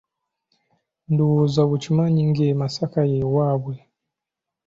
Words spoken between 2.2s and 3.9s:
ng'e Masaka y'ewabwe?